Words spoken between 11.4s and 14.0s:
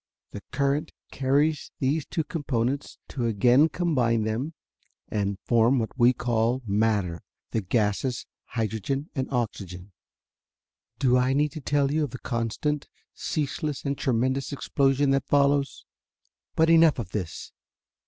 to tell you of the constant, ceaseless and